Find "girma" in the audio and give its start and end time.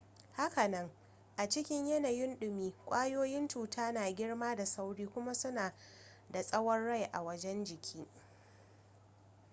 4.11-4.55